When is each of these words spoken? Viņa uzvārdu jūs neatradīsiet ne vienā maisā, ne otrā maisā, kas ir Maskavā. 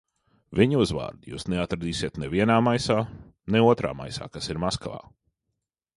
Viņa 0.59 0.79
uzvārdu 0.83 1.33
jūs 1.33 1.45
neatradīsiet 1.53 2.17
ne 2.23 2.31
vienā 2.33 2.57
maisā, 2.69 2.97
ne 3.57 3.65
otrā 3.69 3.95
maisā, 4.03 4.33
kas 4.39 4.51
ir 4.55 4.65
Maskavā. 4.65 5.03